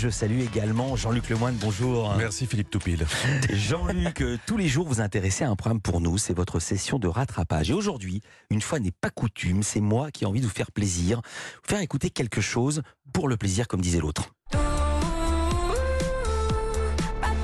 [0.00, 1.54] je salue également Jean-Luc Lemoine.
[1.60, 2.14] Bonjour.
[2.16, 3.04] Merci Philippe Toupil.
[3.52, 6.98] Jean-Luc, euh, tous les jours vous intéressez à un programme pour nous, c'est votre session
[6.98, 7.68] de rattrapage.
[7.70, 10.72] Et aujourd'hui, une fois n'est pas coutume, c'est moi qui ai envie de vous faire
[10.72, 11.20] plaisir,
[11.62, 12.80] vous faire écouter quelque chose
[13.12, 14.32] pour le plaisir, comme disait l'autre.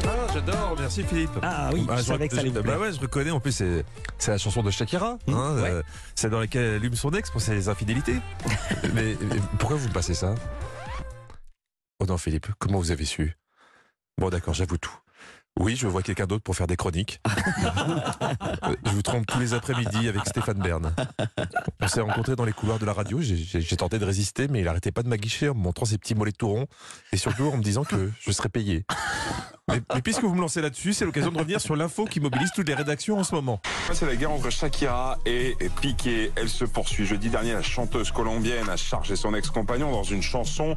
[0.08, 1.30] Ah, j'adore, merci Philippe.
[1.42, 3.84] Ah oui, je savais que ça allait vous bah ouais, je reconnais, en plus c'est
[4.16, 5.70] c'est la chanson de Shakira, Mmh, hein, ouais.
[5.70, 5.82] euh,
[6.14, 8.16] celle dans laquelle elle allume son ex pour ses infidélités.
[8.94, 10.34] mais, mais pourquoi vous me passez ça?
[12.06, 13.36] Oh non Philippe, comment vous avez su?
[14.16, 14.94] Bon d'accord, j'avoue tout.
[15.58, 17.20] Oui, je vois quelqu'un d'autre pour faire des chroniques.
[18.84, 20.94] Je vous trompe tous les après-midi avec Stéphane Bern.
[21.80, 23.18] On s'est rencontrés dans les couloirs de la radio.
[23.22, 26.14] J'ai- tenté de résister, mais il arrêtait pas de m'aguicher en me montrant ses petits
[26.14, 26.66] mollets tout ronds
[27.12, 28.84] et surtout en me disant que je serais payé.
[29.68, 32.50] Mais, mais puisque vous me lancez là-dessus, c'est l'occasion de revenir sur l'info qui mobilise
[32.54, 33.60] toutes les rédactions en ce moment.
[33.94, 36.30] C'est la guerre entre Shakira et Piqué.
[36.36, 37.06] Elle se poursuit.
[37.06, 40.74] Jeudi dernier, la chanteuse colombienne a chargé son ex-compagnon dans une chanson.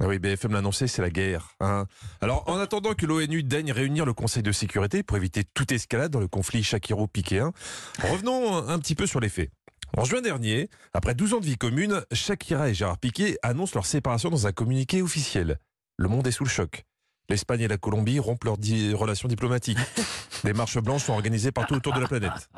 [0.00, 1.54] Ah oui, BFM l'a annoncé, c'est la guerre.
[1.60, 1.86] hein.
[2.20, 6.10] Alors, en attendant que l'ONU daigne réunir le Conseil de sécurité pour éviter toute escalade
[6.10, 7.52] dans le conflit Shakiro-Piquéen,
[8.02, 9.50] revenons un petit peu sur les faits.
[9.96, 13.84] En juin dernier, après 12 ans de vie commune, Shakira et Gérard Piqué annoncent leur
[13.84, 15.58] séparation dans un communiqué officiel.
[15.98, 16.84] Le monde est sous le choc.
[17.28, 19.78] L'Espagne et la Colombie rompent leurs di- relations diplomatiques.
[20.44, 22.48] Des marches blanches sont organisées partout autour de la planète.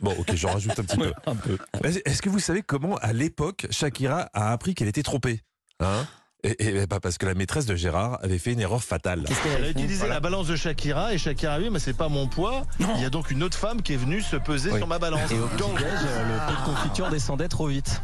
[0.00, 1.12] Bon, ok, j'en rajoute un petit peu.
[1.44, 1.58] Peu.
[1.84, 5.40] Est-ce est-ce que vous savez comment, à l'époque, Shakira a appris qu'elle était trompée
[5.80, 6.06] hein?
[6.44, 9.22] Et, et bah, parce que la maîtresse de Gérard avait fait une erreur fatale.
[9.26, 11.96] Qu'est-ce qu'elle Elle a utilisé la balance de Shakira et Shakira a dit mais c'est
[11.96, 12.62] pas mon poids.
[12.96, 14.78] Il y a donc une autre femme qui est venue se peser Oui.
[14.78, 15.30] sur ma balance.
[15.30, 18.02] Et au Donc, petit-déj, le pot de confiture descendait trop vite.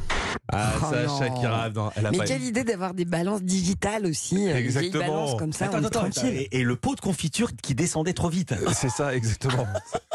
[0.52, 1.18] Ah, Oh ça, non.
[1.18, 4.48] Shakira, non, elle a Mais pas quelle idée d'avoir des balances digitales aussi.
[4.48, 4.98] euh, des Exactement.
[5.04, 6.46] balances comme ça, Attends, attends, tranquille.
[6.50, 8.54] et, et le pot de confiture qui descendait trop vite.
[8.72, 9.66] C'est ça, exactement.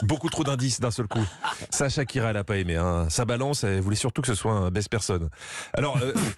[0.04, 1.24] Beaucoup trop d'indices d'un seul coup.
[1.70, 2.76] Ça, Shakira, elle a pas aimé.
[2.76, 3.08] Hein.
[3.10, 5.30] Sa balance, elle voulait surtout que ce soit un best personne.
[5.74, 6.14] Alors, euh,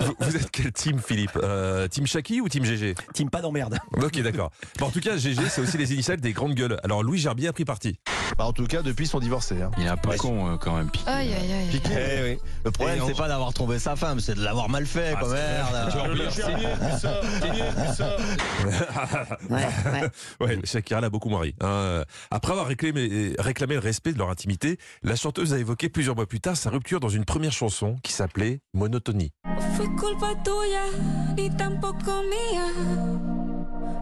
[0.00, 3.78] vous, vous êtes quel team, Philippe euh, Team Shaki ou Team GG Team pas d'emmerde.
[4.02, 4.50] Ok, d'accord.
[4.78, 6.78] Bon, en tout cas, GG, c'est aussi les initiales des grandes gueules.
[6.84, 7.98] Alors, Louis Gerbier a pris parti.
[8.36, 9.62] Bah, en tout cas, depuis, ils sont divorcés.
[9.62, 9.70] hein.
[9.78, 10.90] Il est un peu con euh, quand même.
[10.90, 11.08] Piqué.
[11.10, 11.68] Aïe, aïe, aïe.
[11.70, 14.86] Piqué, Eh Le problème, c'est on- pas d'avoir trompé sa femme, c'est de l'avoir mal
[14.86, 15.92] fait, quoi, merde.
[19.50, 19.66] Ouais,
[20.40, 20.46] ouais.
[20.46, 21.54] Ouais, Shakira l'a beaucoup marri.
[21.60, 22.02] hein.
[22.30, 26.26] Après avoir réclamé, réclamé le respect de leur intimité, la chanteuse a évoqué plusieurs mois
[26.26, 29.32] plus tard sa rupture dans une première chanson qui s'appelait Monotonie.
[29.76, 30.84] Fue culpa tuya,
[31.36, 32.66] ni tampoco mía.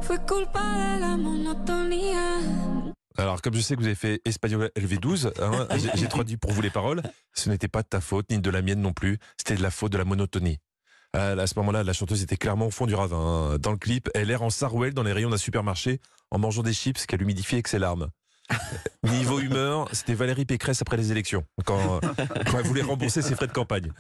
[0.03, 2.74] Fue culpa de la monotonía.
[3.16, 6.60] Alors, comme je sais que vous avez fait espagnol LV12, hein, j'ai- traduit pour vous
[6.62, 7.02] les paroles.
[7.32, 9.19] Ce n'était pas de ta faute, ni de la mienne non plus.
[9.38, 10.58] C'était de la faute de la monotonie.
[11.16, 13.16] Euh, à ce moment-là, la chanteuse était clairement au fond du ravin.
[13.52, 13.58] hein.
[13.60, 16.00] Dans le clip, elle erre en sarouel dans les rayons d'un supermarché
[16.32, 18.08] en mangeant des chips qu'elle humidifie avec ses larmes.
[19.04, 22.00] Niveau humeur, c'était Valérie Pécresse après les élections, quand,
[22.50, 23.91] quand elle voulait rembourser ses frais de campagne.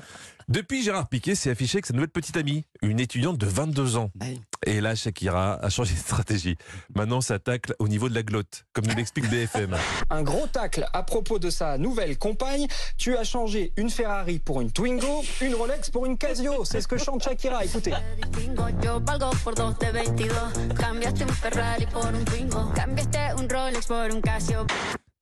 [0.48, 4.10] Depuis, Gérard Piquet s'est affiché avec sa nouvelle petite amie, une étudiante de 22 ans.
[4.20, 4.38] Ouais.
[4.66, 6.56] Et là, Shakira a changé de stratégie.
[6.94, 9.76] Maintenant, ça tacle au niveau de la glotte, comme nous l'explique BFM.
[10.10, 12.66] Un gros tacle à propos de sa nouvelle compagne.
[12.96, 16.64] Tu as changé une Ferrari pour une Twingo, une Rolex pour une Casio.
[16.64, 17.64] C'est ce que chante Shakira.
[17.64, 17.92] Écoutez.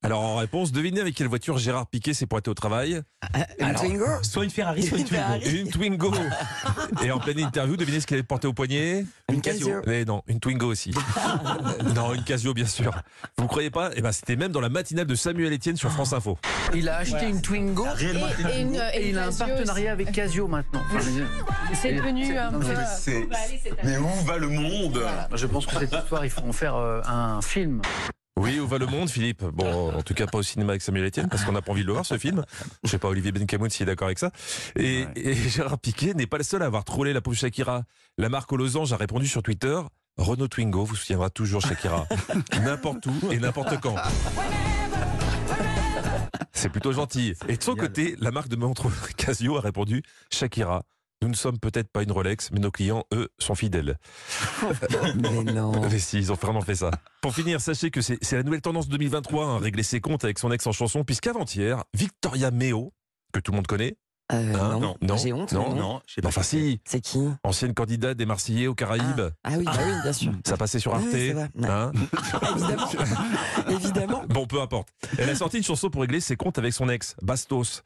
[0.02, 0.10] Twingo, yo valgo por dos de 22.
[0.10, 0.10] Cambiaste un Ferrari por un Twingo.
[0.10, 0.10] Cambiaste un Rolex por un Casio.
[0.10, 3.02] Alors, en réponse, devinez avec quelle voiture Gérard Piquet s'est pointé au travail
[3.58, 5.46] Une Alors, Twingo Soit une Ferrari, soit une Twingo.
[5.46, 6.12] Une Twingo
[7.04, 9.80] Et en pleine interview, devinez ce qu'elle avait porté au poignet Une Casio.
[9.86, 10.92] Mais non, une Twingo aussi.
[11.94, 12.92] non, une Casio, bien sûr.
[13.38, 15.90] Vous ne croyez pas Eh ben, c'était même dans la matinale de Samuel Etienne sur
[15.92, 16.36] France Info.
[16.74, 20.48] Il a acheté une Twingo Et, et une, et il a un partenariat avec Casio
[20.48, 20.82] maintenant.
[21.74, 22.74] C'est devenu un peu.
[23.84, 25.00] mais où va le monde
[25.34, 27.80] Je pense que cette histoire, il faut en faire euh, un film.
[28.38, 29.44] Oui, où va le monde, Philippe?
[29.44, 31.82] Bon, en tout cas, pas au cinéma avec Samuel Etienne, parce qu'on n'a pas envie
[31.82, 32.44] de le voir, ce film.
[32.82, 34.30] Je sais pas, Olivier Benkamoun s'il est d'accord avec ça.
[34.76, 37.84] Et, et Gérard Piquet n'est pas le seul à avoir trollé la pauvre Shakira.
[38.18, 39.80] La marque aux losanges a répondu sur Twitter
[40.16, 42.06] Renault Twingo vous souviendra toujours Shakira.
[42.62, 43.96] n'importe où et n'importe quand.
[46.52, 47.34] C'est plutôt gentil.
[47.48, 50.84] Et de son côté, la marque de montre Casio a répondu Shakira.
[51.22, 53.96] Nous ne sommes peut-être pas une Rolex, mais nos clients, eux, sont fidèles.
[55.14, 55.70] Mais non.
[55.90, 56.90] Mais si, ils ont vraiment fait ça.
[57.20, 60.50] Pour finir, sachez que c'est la nouvelle tendance 2023, hein, régler ses comptes avec son
[60.50, 62.92] ex en chanson, puisqu'avant-hier, Victoria Meo,
[63.32, 63.96] que tout le monde connaît,
[64.32, 64.96] Euh, Hein, non.
[65.02, 65.52] non, J'ai honte.
[65.52, 66.28] non, Non, je sais pas.
[66.28, 70.12] enfin si, C'est qui ancienne candidate des Marseillais aux Caraïbes, Ah oui, bah oui, bien
[70.12, 70.32] sûr.
[70.46, 71.04] ça passait sur Arte.
[71.12, 71.48] Oui, vrai.
[71.54, 71.68] Ouais.
[71.68, 71.92] hein.
[72.56, 72.88] Évidemment.
[73.68, 74.22] Évidemment.
[74.28, 74.88] Bon, peu importe.
[75.18, 77.82] Elle a sorti une chanson pour régler ses comptes avec son ex, Bastos.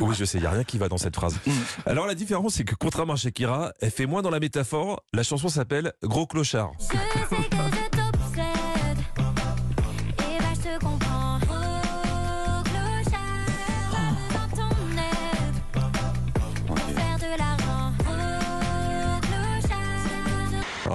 [0.00, 1.38] Oui, je sais, il n'y a rien qui va dans cette phrase.
[1.86, 5.02] Alors la différence, c'est que contrairement à Shakira, elle fait moins dans la métaphore.
[5.12, 6.72] La chanson s'appelle Gros Clochard.
[6.80, 7.53] Je sais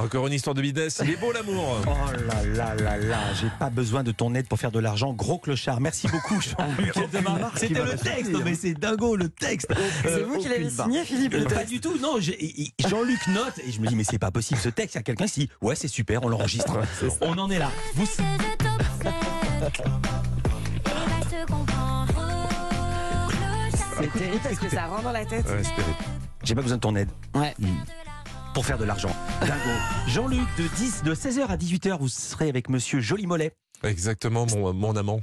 [0.03, 1.01] Encore une histoire de business.
[1.03, 1.77] Il est beau l'amour.
[1.85, 1.89] Oh
[2.27, 5.37] là là là là, j'ai pas besoin de ton aide pour faire de l'argent, gros
[5.37, 5.81] clochard.
[5.81, 6.93] Merci beaucoup Jean-Luc.
[7.55, 9.67] C'était le texte, mais c'est dingo le texte.
[10.03, 12.17] C'est Euh, vous qui l'avez signé, Philippe Euh, Pas du tout, non.
[12.19, 14.95] Jean-Luc note et je me dis mais c'est pas possible ce texte.
[14.95, 16.77] Il y a quelqu'un qui dit ouais c'est super, on l'enregistre.
[17.21, 17.69] On en est là.
[17.95, 18.05] Vous.
[24.01, 25.45] C'est terrible parce que ça rentre dans la tête.
[26.43, 27.53] J'ai pas besoin de ton aide Ouais.
[28.53, 29.15] Pour faire de l'argent.
[29.41, 29.53] Dingo.
[30.07, 33.53] Jean-Luc de 10 de 16h à 18h, vous serez avec monsieur Joli Mollet.
[33.83, 35.21] Exactement, mon, mon amant.